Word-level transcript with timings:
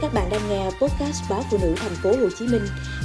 Các 0.00 0.10
bạn 0.14 0.28
đang 0.30 0.40
nghe 0.48 0.64
podcast 0.64 1.30
báo 1.30 1.42
phụ 1.50 1.58
nữ 1.62 1.74
thành 1.76 1.92
phố 2.02 2.10
Hồ 2.10 2.28
Chí 2.38 2.46
Minh 2.46 2.62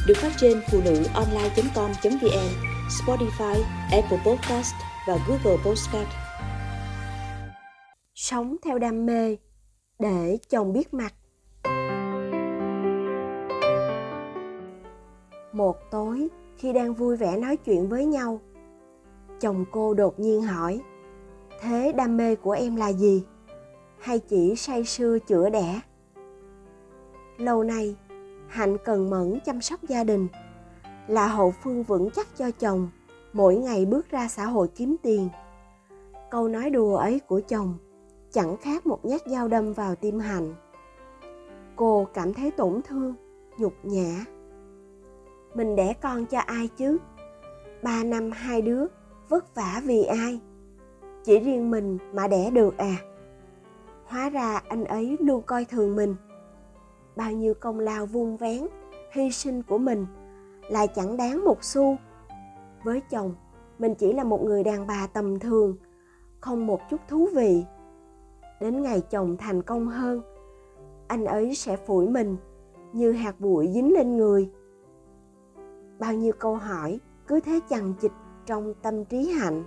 được 0.08 0.14
phát 0.18 0.32
trên 0.38 0.62
phụ 0.72 0.82
nữ 0.86 1.04
online.com.vn, 1.14 2.50
Spotify, 2.90 3.62
Apple 3.92 4.18
Podcast 4.26 4.74
và 5.08 5.18
Google 5.28 5.64
Podcast. 5.66 6.08
Sống 8.16 8.56
theo 8.64 8.80
đam 8.80 9.06
mê 9.06 9.38
để 10.00 10.38
chồng 10.50 10.74
biết 10.74 10.94
mặt. 10.94 11.14
Một 15.54 15.78
tối 15.92 16.28
khi 16.58 16.74
đang 16.74 16.94
vui 16.94 17.18
vẻ 17.18 17.38
nói 17.38 17.58
chuyện 17.58 17.90
với 17.90 18.06
nhau, 18.06 18.42
chồng 19.40 19.66
cô 19.72 19.94
đột 19.94 20.20
nhiên 20.20 20.42
hỏi: 20.42 20.80
"Thế 21.62 21.92
đam 21.96 22.18
mê 22.18 22.36
của 22.36 22.52
em 22.52 22.76
là 22.76 22.88
gì?" 22.92 23.24
hay 24.00 24.20
chỉ 24.20 24.56
say 24.56 24.84
sưa 24.84 25.20
chữa 25.20 25.50
đẻ 25.50 25.82
lâu 27.38 27.64
nay, 27.64 27.96
hạnh 28.48 28.78
cần 28.86 29.10
mẫn 29.10 29.40
chăm 29.46 29.62
sóc 29.62 29.80
gia 29.84 30.04
đình. 30.04 30.28
Là 31.08 31.28
hậu 31.28 31.54
phương 31.64 31.84
vững 31.84 32.10
chắc 32.10 32.28
cho 32.38 32.52
chồng, 32.52 32.90
mỗi 33.34 33.56
ngày 33.56 33.86
bước 33.86 34.10
ra 34.10 34.28
xã 34.28 34.46
hội 34.46 34.68
kiếm 34.76 34.96
tiền. 35.02 35.30
Câu 36.32 36.48
nói 36.48 36.70
đùa 36.70 36.96
ấy 36.96 37.20
của 37.20 37.42
chồng 37.48 37.78
chẳng 38.32 38.58
khác 38.58 38.86
một 38.86 39.06
nhát 39.06 39.22
dao 39.26 39.48
đâm 39.48 39.74
vào 39.74 39.96
tim 39.96 40.20
hạnh. 40.20 40.54
Cô 41.76 42.08
cảm 42.14 42.34
thấy 42.34 42.52
tổn 42.52 42.82
thương, 42.82 43.16
nhục 43.58 43.74
nhã. 43.84 44.26
Mình 45.54 45.76
đẻ 45.76 45.94
con 46.02 46.26
cho 46.26 46.40
ai 46.40 46.70
chứ? 46.78 46.98
Ba 47.84 48.04
năm 48.04 48.32
hai 48.32 48.62
đứa, 48.62 48.86
vất 49.30 49.56
vả 49.56 49.82
vì 49.86 50.04
ai? 50.04 50.40
Chỉ 51.24 51.40
riêng 51.40 51.72
mình 51.72 51.98
mà 52.14 52.28
đẻ 52.28 52.50
được 52.50 52.78
à? 52.78 52.96
Hóa 54.06 54.30
ra 54.30 54.62
anh 54.68 54.86
ấy 54.86 55.18
luôn 55.20 55.42
coi 55.42 55.66
thường 55.66 55.96
mình 55.96 56.16
bao 57.16 57.32
nhiêu 57.32 57.54
công 57.54 57.80
lao 57.80 58.06
vun 58.06 58.38
vén, 58.38 58.68
hy 59.12 59.32
sinh 59.32 59.64
của 59.64 59.78
mình 59.78 60.06
lại 60.70 60.88
chẳng 60.88 61.18
đáng 61.18 61.46
một 61.46 61.64
xu. 61.64 61.98
Với 62.84 63.02
chồng, 63.10 63.34
mình 63.80 63.96
chỉ 63.96 64.14
là 64.14 64.24
một 64.24 64.44
người 64.44 64.64
đàn 64.64 64.88
bà 64.88 65.08
tầm 65.14 65.40
thường, 65.40 65.78
không 66.40 66.68
một 66.68 66.80
chút 66.90 67.02
thú 67.08 67.28
vị. 67.36 67.66
Đến 68.62 68.82
ngày 68.82 69.02
chồng 69.02 69.38
thành 69.38 69.62
công 69.62 69.88
hơn, 69.88 70.22
anh 71.08 71.26
ấy 71.26 71.56
sẽ 71.56 71.78
phủi 71.78 72.08
mình 72.08 72.38
như 72.94 73.12
hạt 73.12 73.40
bụi 73.40 73.70
dính 73.74 73.94
lên 73.94 74.18
người. 74.18 74.50
Bao 76.00 76.14
nhiêu 76.14 76.34
câu 76.40 76.56
hỏi 76.56 77.00
cứ 77.28 77.40
thế 77.40 77.60
chằng 77.70 77.94
chịt 78.02 78.12
trong 78.46 78.74
tâm 78.82 79.06
trí 79.06 79.32
hạnh. 79.32 79.64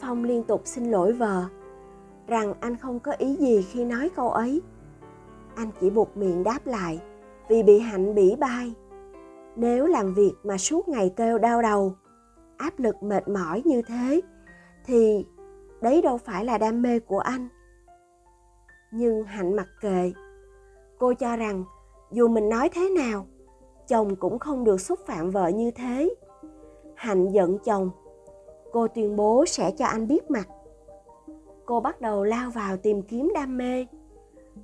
Phong 0.00 0.24
liên 0.24 0.44
tục 0.44 0.60
xin 0.64 0.90
lỗi 0.90 1.12
vợ, 1.12 1.44
rằng 2.26 2.54
anh 2.60 2.76
không 2.76 3.00
có 3.00 3.12
ý 3.18 3.36
gì 3.36 3.62
khi 3.62 3.84
nói 3.84 4.10
câu 4.16 4.30
ấy 4.30 4.62
anh 5.54 5.70
chỉ 5.80 5.90
buộc 5.90 6.16
miệng 6.16 6.42
đáp 6.42 6.66
lại, 6.66 7.00
vì 7.48 7.62
bị 7.62 7.78
hạnh 7.78 8.14
bỉ 8.14 8.36
bai. 8.36 8.74
Nếu 9.56 9.86
làm 9.86 10.14
việc 10.14 10.32
mà 10.42 10.58
suốt 10.58 10.88
ngày 10.88 11.12
kêu 11.16 11.38
đau 11.38 11.62
đầu, 11.62 11.94
áp 12.56 12.78
lực 12.78 13.02
mệt 13.02 13.28
mỏi 13.28 13.62
như 13.64 13.82
thế, 13.82 14.20
thì 14.86 15.26
đấy 15.80 16.02
đâu 16.02 16.18
phải 16.18 16.44
là 16.44 16.58
đam 16.58 16.82
mê 16.82 16.98
của 16.98 17.18
anh. 17.18 17.48
Nhưng 18.92 19.24
hạnh 19.24 19.56
mặc 19.56 19.68
kệ. 19.80 20.12
Cô 20.98 21.14
cho 21.14 21.36
rằng, 21.36 21.64
dù 22.10 22.28
mình 22.28 22.48
nói 22.48 22.68
thế 22.68 22.90
nào, 22.90 23.26
chồng 23.88 24.16
cũng 24.16 24.38
không 24.38 24.64
được 24.64 24.80
xúc 24.80 24.98
phạm 25.06 25.30
vợ 25.30 25.48
như 25.48 25.70
thế. 25.70 26.14
Hạnh 26.94 27.28
giận 27.32 27.58
chồng. 27.58 27.90
Cô 28.72 28.88
tuyên 28.88 29.16
bố 29.16 29.44
sẽ 29.46 29.70
cho 29.70 29.86
anh 29.86 30.08
biết 30.08 30.30
mặt. 30.30 30.48
Cô 31.66 31.80
bắt 31.80 32.00
đầu 32.00 32.24
lao 32.24 32.50
vào 32.50 32.76
tìm 32.76 33.02
kiếm 33.02 33.32
đam 33.34 33.56
mê 33.58 33.86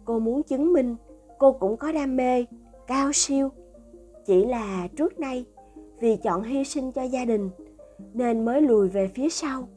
cô 0.09 0.19
muốn 0.19 0.43
chứng 0.43 0.73
minh 0.73 0.97
cô 1.39 1.53
cũng 1.53 1.77
có 1.77 1.93
đam 1.93 2.17
mê, 2.17 2.45
cao 2.87 3.13
siêu. 3.13 3.49
Chỉ 4.27 4.45
là 4.45 4.89
trước 4.97 5.21
nay, 5.21 5.45
vì 6.01 6.17
chọn 6.17 6.43
hy 6.43 6.65
sinh 6.65 6.93
cho 6.93 7.03
gia 7.03 7.25
đình, 7.25 7.51
nên 8.15 8.45
mới 8.45 8.63
lùi 8.63 8.89
về 8.89 9.11
phía 9.15 9.29
sau. 9.29 9.69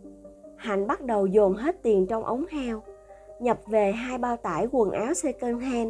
Hạnh 0.57 0.87
bắt 0.87 1.01
đầu 1.01 1.25
dồn 1.25 1.53
hết 1.53 1.83
tiền 1.83 2.07
trong 2.07 2.23
ống 2.23 2.45
heo, 2.49 2.81
nhập 3.39 3.59
về 3.67 3.91
hai 3.91 4.17
bao 4.17 4.37
tải 4.37 4.67
quần 4.71 4.91
áo 4.91 5.13
second 5.13 5.63
hand, 5.63 5.89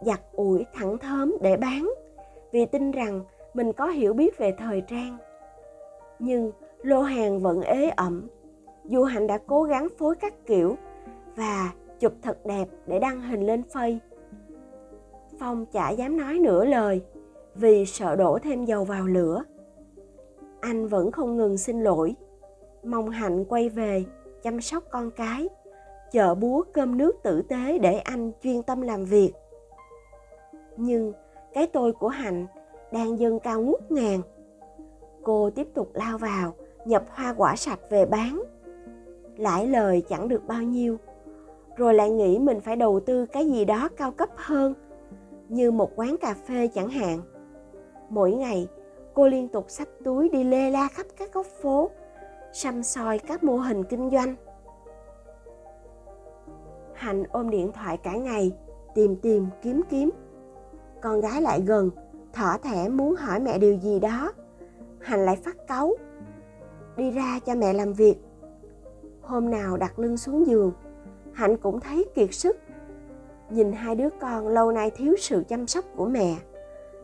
giặt 0.00 0.20
ủi 0.32 0.64
thẳng 0.74 0.98
thớm 0.98 1.34
để 1.40 1.56
bán, 1.56 1.90
vì 2.52 2.66
tin 2.66 2.90
rằng 2.90 3.20
mình 3.54 3.72
có 3.72 3.86
hiểu 3.86 4.12
biết 4.12 4.38
về 4.38 4.54
thời 4.58 4.82
trang. 4.88 5.18
Nhưng 6.18 6.52
lô 6.82 7.00
hàng 7.00 7.40
vẫn 7.40 7.60
ế 7.60 7.88
ẩm, 7.88 8.28
dù 8.84 9.04
hạnh 9.04 9.26
đã 9.26 9.38
cố 9.46 9.62
gắng 9.62 9.88
phối 9.98 10.14
các 10.14 10.46
kiểu 10.46 10.76
và 11.36 11.70
chụp 12.00 12.12
thật 12.22 12.46
đẹp 12.46 12.68
để 12.86 12.98
đăng 12.98 13.20
hình 13.20 13.46
lên 13.46 13.62
phây 13.62 14.00
phong 15.40 15.66
chả 15.66 15.90
dám 15.90 16.16
nói 16.16 16.38
nửa 16.38 16.64
lời 16.64 17.02
vì 17.54 17.86
sợ 17.86 18.16
đổ 18.16 18.38
thêm 18.42 18.64
dầu 18.64 18.84
vào 18.84 19.06
lửa. 19.06 19.44
Anh 20.60 20.86
vẫn 20.88 21.12
không 21.12 21.36
ngừng 21.36 21.58
xin 21.58 21.80
lỗi, 21.80 22.14
mong 22.82 23.10
hạnh 23.10 23.44
quay 23.44 23.68
về 23.68 24.04
chăm 24.42 24.60
sóc 24.60 24.84
con 24.90 25.10
cái 25.10 25.48
chợ 26.10 26.34
búa 26.34 26.64
cơm 26.72 26.98
nước 26.98 27.22
tử 27.22 27.42
tế 27.42 27.78
để 27.78 27.98
anh 27.98 28.32
chuyên 28.42 28.62
tâm 28.62 28.80
làm 28.80 29.04
việc. 29.04 29.32
Nhưng 30.76 31.12
cái 31.52 31.66
tôi 31.66 31.92
của 31.92 32.08
hạnh 32.08 32.46
đang 32.92 33.18
dâng 33.18 33.38
cao 33.38 33.62
ngút 33.62 33.90
ngàn. 33.90 34.20
Cô 35.22 35.50
tiếp 35.50 35.68
tục 35.74 35.90
lao 35.94 36.18
vào, 36.18 36.54
nhập 36.84 37.04
hoa 37.08 37.34
quả 37.36 37.56
sạch 37.56 37.80
về 37.90 38.06
bán. 38.06 38.42
Lãi 39.36 39.66
lời 39.66 40.02
chẳng 40.08 40.28
được 40.28 40.46
bao 40.46 40.62
nhiêu 40.62 40.96
rồi 41.80 41.94
lại 41.94 42.10
nghĩ 42.10 42.38
mình 42.38 42.60
phải 42.60 42.76
đầu 42.76 43.00
tư 43.00 43.26
cái 43.26 43.46
gì 43.46 43.64
đó 43.64 43.88
cao 43.96 44.12
cấp 44.12 44.28
hơn, 44.36 44.74
như 45.48 45.70
một 45.70 45.90
quán 45.96 46.16
cà 46.20 46.34
phê 46.34 46.68
chẳng 46.74 46.88
hạn. 46.88 47.20
Mỗi 48.08 48.32
ngày, 48.32 48.68
cô 49.14 49.28
liên 49.28 49.48
tục 49.48 49.64
xách 49.68 49.88
túi 50.04 50.28
đi 50.28 50.44
lê 50.44 50.70
la 50.70 50.88
khắp 50.88 51.06
các 51.16 51.32
góc 51.32 51.46
phố, 51.46 51.90
xăm 52.52 52.82
soi 52.82 53.18
các 53.18 53.44
mô 53.44 53.56
hình 53.56 53.84
kinh 53.84 54.10
doanh. 54.10 54.34
Hạnh 56.94 57.24
ôm 57.32 57.50
điện 57.50 57.72
thoại 57.72 57.96
cả 57.96 58.12
ngày, 58.12 58.52
tìm 58.94 59.16
tìm, 59.16 59.46
kiếm 59.62 59.82
kiếm. 59.90 60.10
Con 61.02 61.20
gái 61.20 61.42
lại 61.42 61.60
gần, 61.66 61.90
thỏ 62.32 62.58
thẻ 62.62 62.88
muốn 62.88 63.14
hỏi 63.14 63.40
mẹ 63.40 63.58
điều 63.58 63.74
gì 63.74 64.00
đó. 64.00 64.32
Hạnh 65.00 65.24
lại 65.24 65.36
phát 65.36 65.56
cáu. 65.68 65.94
Đi 66.96 67.10
ra 67.10 67.38
cho 67.46 67.54
mẹ 67.54 67.72
làm 67.72 67.92
việc. 67.92 68.16
Hôm 69.22 69.50
nào 69.50 69.76
đặt 69.76 69.98
lưng 69.98 70.16
xuống 70.16 70.46
giường 70.46 70.72
hạnh 71.40 71.56
cũng 71.56 71.80
thấy 71.80 72.06
kiệt 72.14 72.34
sức. 72.34 72.56
Nhìn 73.50 73.72
hai 73.72 73.94
đứa 73.94 74.08
con 74.20 74.48
lâu 74.48 74.72
nay 74.72 74.90
thiếu 74.90 75.14
sự 75.18 75.44
chăm 75.48 75.66
sóc 75.66 75.84
của 75.96 76.06
mẹ, 76.06 76.36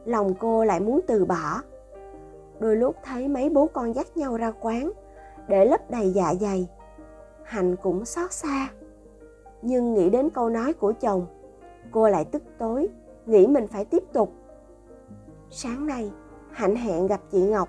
lòng 0.05 0.35
cô 0.35 0.65
lại 0.65 0.81
muốn 0.81 1.01
từ 1.07 1.25
bỏ. 1.25 1.61
Đôi 2.59 2.77
lúc 2.77 2.97
thấy 3.05 3.29
mấy 3.29 3.51
bố 3.51 3.67
con 3.67 3.95
dắt 3.95 4.17
nhau 4.17 4.37
ra 4.37 4.53
quán, 4.61 4.93
để 5.49 5.65
lấp 5.65 5.91
đầy 5.91 6.11
dạ 6.11 6.35
dày. 6.41 6.69
Hạnh 7.43 7.77
cũng 7.77 8.05
xót 8.05 8.33
xa. 8.33 8.69
Nhưng 9.63 9.95
nghĩ 9.95 10.11
đến 10.11 10.31
câu 10.31 10.49
nói 10.49 10.73
của 10.73 10.93
chồng, 11.01 11.27
cô 11.91 12.09
lại 12.09 12.25
tức 12.25 12.43
tối, 12.59 12.89
nghĩ 13.27 13.47
mình 13.47 13.67
phải 13.67 13.85
tiếp 13.85 14.03
tục. 14.13 14.33
Sáng 15.51 15.87
nay, 15.87 16.11
hạnh 16.51 16.77
hẹn 16.77 17.07
gặp 17.07 17.21
chị 17.31 17.41
ngọc. 17.41 17.69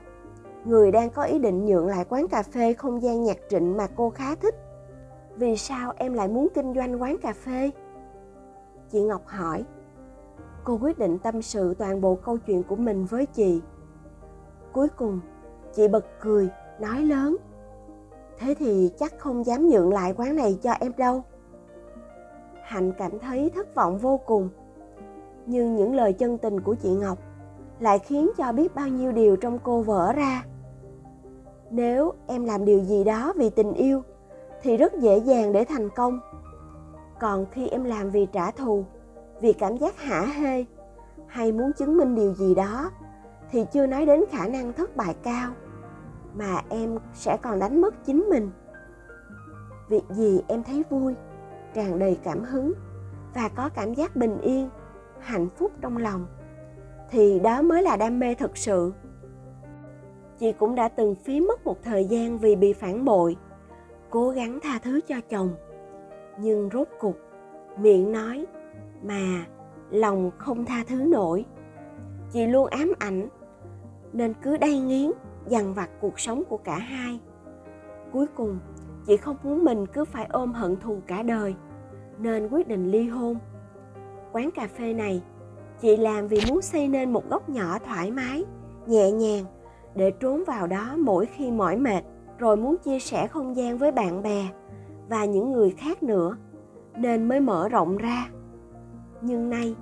Người 0.65 0.91
đang 0.91 1.09
có 1.09 1.23
ý 1.23 1.39
định 1.39 1.65
nhượng 1.65 1.87
lại 1.87 2.05
quán 2.09 2.27
cà 2.27 2.43
phê 2.43 2.73
không 2.73 3.01
gian 3.01 3.23
nhạc 3.23 3.37
trịnh 3.49 3.77
mà 3.77 3.87
cô 3.95 4.09
khá 4.09 4.35
thích 4.35 4.55
vì 5.37 5.57
sao 5.57 5.93
em 5.97 6.13
lại 6.13 6.27
muốn 6.27 6.47
kinh 6.53 6.73
doanh 6.73 7.01
quán 7.01 7.17
cà 7.17 7.33
phê? 7.33 7.71
Chị 8.89 9.01
ngọc 9.01 9.21
hỏi. 9.25 9.65
Cô 10.63 10.77
quyết 10.81 10.99
định 10.99 11.17
tâm 11.19 11.41
sự 11.41 11.73
toàn 11.73 12.01
bộ 12.01 12.15
câu 12.15 12.37
chuyện 12.37 12.63
của 12.63 12.75
mình 12.75 13.05
với 13.05 13.25
chị. 13.25 13.61
Cuối 14.73 14.87
cùng, 14.89 15.19
chị 15.73 15.87
bật 15.87 16.05
cười, 16.19 16.49
nói 16.79 17.01
lớn. 17.01 17.37
Thế 18.39 18.55
thì 18.59 18.91
chắc 18.99 19.19
không 19.19 19.45
dám 19.45 19.67
nhượng 19.67 19.93
lại 19.93 20.13
quán 20.17 20.35
này 20.35 20.57
cho 20.61 20.71
em 20.71 20.91
đâu. 20.97 21.23
Hạnh 22.63 22.91
cảm 22.97 23.19
thấy 23.19 23.51
thất 23.55 23.75
vọng 23.75 23.97
vô 23.97 24.19
cùng. 24.25 24.49
Nhưng 25.45 25.75
những 25.75 25.95
lời 25.95 26.13
chân 26.13 26.37
tình 26.37 26.59
của 26.59 26.75
chị 26.75 26.89
ngọc 26.89 27.17
lại 27.79 27.99
khiến 27.99 28.29
cho 28.37 28.51
biết 28.51 28.75
bao 28.75 28.87
nhiêu 28.87 29.11
điều 29.11 29.35
trong 29.35 29.59
cô 29.63 29.81
vỡ 29.81 30.13
ra. 30.13 30.45
Nếu 31.71 32.13
em 32.27 32.45
làm 32.45 32.65
điều 32.65 32.79
gì 32.79 33.03
đó 33.03 33.33
vì 33.35 33.49
tình 33.49 33.73
yêu 33.73 34.01
thì 34.61 34.77
rất 34.77 34.93
dễ 34.99 35.17
dàng 35.17 35.51
để 35.51 35.65
thành 35.65 35.89
công. 35.89 36.19
Còn 37.19 37.45
khi 37.51 37.67
em 37.67 37.83
làm 37.83 38.09
vì 38.09 38.27
trả 38.33 38.51
thù, 38.51 38.85
vì 39.41 39.53
cảm 39.53 39.77
giác 39.77 39.99
hả 39.99 40.21
hê, 40.21 40.65
hay 41.27 41.51
muốn 41.51 41.71
chứng 41.73 41.97
minh 41.97 42.15
điều 42.15 42.33
gì 42.33 42.55
đó, 42.55 42.91
thì 43.51 43.65
chưa 43.71 43.87
nói 43.87 44.05
đến 44.05 44.23
khả 44.29 44.47
năng 44.47 44.73
thất 44.73 44.95
bại 44.95 45.15
cao, 45.23 45.51
mà 46.33 46.61
em 46.69 46.97
sẽ 47.13 47.37
còn 47.41 47.59
đánh 47.59 47.81
mất 47.81 48.05
chính 48.05 48.25
mình. 48.29 48.51
Việc 49.89 50.03
gì 50.09 50.41
em 50.47 50.63
thấy 50.63 50.83
vui, 50.89 51.15
tràn 51.73 51.99
đầy 51.99 52.17
cảm 52.23 52.43
hứng 52.43 52.73
và 53.33 53.49
có 53.55 53.69
cảm 53.69 53.93
giác 53.93 54.15
bình 54.15 54.37
yên, 54.41 54.69
hạnh 55.19 55.47
phúc 55.57 55.71
trong 55.81 55.97
lòng, 55.97 56.27
thì 57.09 57.39
đó 57.39 57.61
mới 57.61 57.83
là 57.83 57.97
đam 57.97 58.19
mê 58.19 58.35
thực 58.35 58.57
sự. 58.57 58.93
Chị 60.39 60.51
cũng 60.51 60.75
đã 60.75 60.87
từng 60.87 61.15
phí 61.15 61.39
mất 61.39 61.65
một 61.65 61.83
thời 61.83 62.05
gian 62.05 62.37
vì 62.37 62.55
bị 62.55 62.73
phản 62.73 63.05
bội 63.05 63.37
cố 64.09 64.29
gắng 64.29 64.59
tha 64.63 64.79
thứ 64.79 64.99
cho 65.07 65.15
chồng. 65.29 65.55
Nhưng 66.39 66.69
rốt 66.73 66.87
cục, 66.99 67.19
miệng 67.79 68.11
nói, 68.11 68.45
mà, 69.03 69.45
lòng 69.89 70.31
không 70.37 70.65
tha 70.65 70.83
thứ 70.87 70.95
nổi. 70.95 71.45
Chị 72.31 72.47
luôn 72.47 72.67
ám 72.67 72.93
ảnh, 72.99 73.27
nên 74.13 74.33
cứ 74.41 74.57
đay 74.57 74.79
nghiến, 74.79 75.11
dằn 75.47 75.73
vặt 75.73 75.89
cuộc 76.01 76.19
sống 76.19 76.43
của 76.49 76.57
cả 76.57 76.77
hai. 76.77 77.19
Cuối 78.11 78.25
cùng, 78.35 78.59
chị 79.05 79.17
không 79.17 79.35
muốn 79.43 79.65
mình 79.65 79.85
cứ 79.85 80.05
phải 80.05 80.27
ôm 80.29 80.53
hận 80.53 80.77
thù 80.77 80.99
cả 81.07 81.23
đời, 81.23 81.55
nên 82.17 82.47
quyết 82.47 82.67
định 82.67 82.91
ly 82.91 83.07
hôn. 83.07 83.37
Quán 84.31 84.49
cà 84.51 84.67
phê 84.67 84.93
này, 84.93 85.23
chị 85.81 85.97
làm 85.97 86.27
vì 86.27 86.39
muốn 86.49 86.61
xây 86.61 86.87
nên 86.87 87.13
một 87.13 87.29
góc 87.29 87.49
nhỏ 87.49 87.79
thoải 87.85 88.11
mái, 88.11 88.45
nhẹ 88.87 89.11
nhàng, 89.11 89.45
để 89.95 90.11
trốn 90.11 90.43
vào 90.47 90.67
đó 90.67 90.95
mỗi 90.97 91.25
khi 91.25 91.51
mỏi 91.51 91.77
mệt 91.77 92.03
rồi 92.37 92.57
muốn 92.57 92.77
chia 92.77 92.99
sẻ 92.99 93.27
không 93.27 93.55
gian 93.55 93.77
với 93.77 93.91
bạn 93.91 94.23
bè 94.23 94.47
và 95.09 95.25
những 95.25 95.51
người 95.51 95.69
khác 95.69 96.03
nữa, 96.03 96.37
nên 96.97 97.27
mới 97.27 97.39
mở 97.39 97.69
rộng 97.69 97.97
ra. 97.97 98.29
Nhưng 99.21 99.49
nay, 99.49 99.75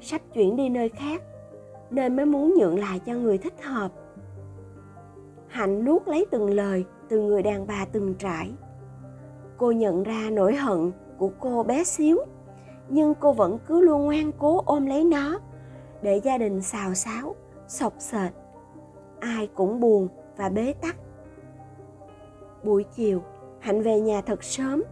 sắp 0.00 0.20
chuyển 0.34 0.56
đi 0.56 0.68
nơi 0.68 0.88
khác, 0.88 1.22
nên 1.90 2.16
mới 2.16 2.26
muốn 2.26 2.54
nhượng 2.58 2.78
lại 2.78 3.00
cho 3.06 3.12
người 3.12 3.38
thích 3.38 3.62
hợp. 3.62 3.92
Hạnh 5.48 5.84
nuốt 5.84 6.08
lấy 6.08 6.26
từng 6.30 6.50
lời 6.50 6.84
từ 7.08 7.20
người 7.20 7.42
đàn 7.42 7.66
bà 7.66 7.84
từng 7.92 8.14
trải. 8.14 8.50
Cô 9.56 9.70
nhận 9.70 10.02
ra 10.02 10.30
nỗi 10.32 10.56
hận 10.56 10.92
của 11.18 11.30
cô 11.40 11.62
bé 11.62 11.84
xíu, 11.84 12.18
nhưng 12.88 13.14
cô 13.14 13.32
vẫn 13.32 13.58
cứ 13.66 13.80
luôn 13.80 14.04
ngoan 14.04 14.32
cố 14.38 14.62
ôm 14.66 14.86
lấy 14.86 15.04
nó 15.04 15.38
để 16.02 16.16
gia 16.16 16.38
đình 16.38 16.62
xào 16.62 16.94
xáo, 16.94 17.34
sọc 17.68 17.92
sệt. 17.98 18.32
Ai 19.20 19.48
cũng 19.54 19.80
buồn 19.80 20.08
và 20.36 20.48
bế 20.48 20.74
tắc 20.82 20.96
buổi 22.64 22.84
chiều, 22.94 23.22
hạnh 23.60 23.82
về 23.82 24.00
nhà 24.00 24.20
thật 24.20 24.44
sớm. 24.44 24.82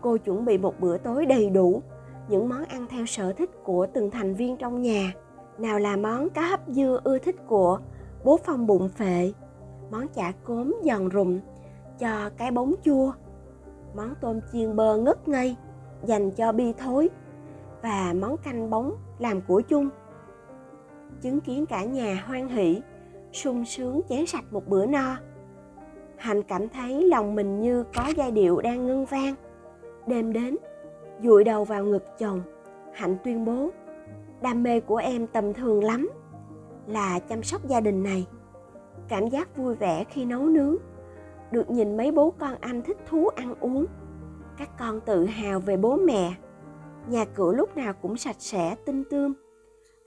Cô 0.00 0.16
chuẩn 0.16 0.44
bị 0.44 0.58
một 0.58 0.80
bữa 0.80 0.98
tối 0.98 1.26
đầy 1.26 1.50
đủ, 1.50 1.82
những 2.28 2.48
món 2.48 2.64
ăn 2.64 2.86
theo 2.90 3.06
sở 3.06 3.32
thích 3.32 3.50
của 3.64 3.86
từng 3.94 4.10
thành 4.10 4.34
viên 4.34 4.56
trong 4.56 4.82
nhà. 4.82 5.12
Nào 5.58 5.78
là 5.78 5.96
món 5.96 6.30
cá 6.30 6.42
hấp 6.42 6.60
dưa 6.68 7.00
ưa 7.04 7.18
thích 7.18 7.36
của 7.46 7.78
bố 8.24 8.38
phong 8.44 8.66
bụng 8.66 8.88
phệ, 8.88 9.32
món 9.90 10.08
chả 10.08 10.32
cốm 10.44 10.76
giòn 10.84 11.08
rụm 11.12 11.38
cho 11.98 12.30
cái 12.36 12.50
bóng 12.50 12.74
chua, 12.84 13.12
món 13.96 14.14
tôm 14.20 14.40
chiên 14.52 14.76
bơ 14.76 14.96
ngất 14.96 15.28
ngây 15.28 15.56
dành 16.04 16.30
cho 16.30 16.52
bi 16.52 16.72
thối 16.72 17.10
và 17.82 18.14
món 18.20 18.36
canh 18.36 18.70
bóng 18.70 18.92
làm 19.18 19.40
của 19.40 19.60
chung. 19.60 19.88
Chứng 21.20 21.40
kiến 21.40 21.66
cả 21.66 21.84
nhà 21.84 22.24
hoan 22.26 22.48
hỷ, 22.48 22.82
sung 23.32 23.64
sướng 23.64 24.00
chén 24.08 24.26
sạch 24.26 24.44
một 24.50 24.68
bữa 24.68 24.86
no 24.86 25.16
hạnh 26.16 26.42
cảm 26.42 26.68
thấy 26.68 27.04
lòng 27.04 27.34
mình 27.34 27.60
như 27.60 27.84
có 27.94 28.12
giai 28.16 28.30
điệu 28.30 28.60
đang 28.60 28.86
ngân 28.86 29.04
vang. 29.04 29.34
Đêm 30.06 30.32
đến, 30.32 30.56
dụi 31.22 31.44
đầu 31.44 31.64
vào 31.64 31.84
ngực 31.84 32.04
chồng, 32.18 32.42
hạnh 32.92 33.16
tuyên 33.24 33.44
bố, 33.44 33.70
đam 34.42 34.62
mê 34.62 34.80
của 34.80 34.96
em 34.96 35.26
tầm 35.26 35.54
thường 35.54 35.84
lắm, 35.84 36.10
là 36.86 37.18
chăm 37.18 37.42
sóc 37.42 37.68
gia 37.68 37.80
đình 37.80 38.02
này. 38.02 38.26
Cảm 39.08 39.28
giác 39.28 39.56
vui 39.56 39.74
vẻ 39.74 40.04
khi 40.04 40.24
nấu 40.24 40.42
nướng, 40.46 40.76
được 41.50 41.70
nhìn 41.70 41.96
mấy 41.96 42.12
bố 42.12 42.30
con 42.38 42.54
anh 42.60 42.82
thích 42.82 42.98
thú 43.06 43.28
ăn 43.28 43.54
uống. 43.60 43.86
Các 44.58 44.70
con 44.78 45.00
tự 45.00 45.24
hào 45.24 45.60
về 45.60 45.76
bố 45.76 45.96
mẹ. 45.96 46.34
Nhà 47.08 47.24
cửa 47.24 47.52
lúc 47.52 47.76
nào 47.76 47.92
cũng 48.02 48.16
sạch 48.16 48.36
sẽ, 48.38 48.76
tinh 48.86 49.04
tươm. 49.10 49.34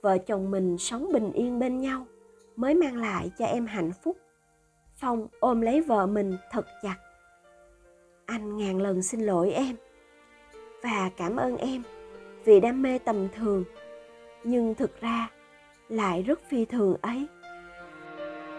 Vợ 0.02 0.18
chồng 0.18 0.50
mình 0.50 0.78
sống 0.78 1.08
bình 1.12 1.32
yên 1.32 1.58
bên 1.58 1.78
nhau, 1.78 2.06
mới 2.56 2.74
mang 2.74 2.96
lại 2.96 3.30
cho 3.38 3.44
em 3.44 3.66
hạnh 3.66 3.90
phúc 4.02 4.16
phong 5.00 5.28
ôm 5.40 5.60
lấy 5.60 5.80
vợ 5.80 6.06
mình 6.06 6.36
thật 6.50 6.66
chặt. 6.82 6.96
Anh 8.26 8.56
ngàn 8.56 8.82
lần 8.82 9.02
xin 9.02 9.20
lỗi 9.20 9.50
em 9.50 9.76
và 10.82 11.10
cảm 11.16 11.36
ơn 11.36 11.56
em 11.56 11.82
vì 12.44 12.60
đam 12.60 12.82
mê 12.82 12.98
tầm 12.98 13.28
thường, 13.34 13.64
nhưng 14.44 14.74
thực 14.74 15.00
ra 15.00 15.30
lại 15.88 16.22
rất 16.22 16.40
phi 16.48 16.64
thường 16.64 16.96
ấy. 17.02 17.26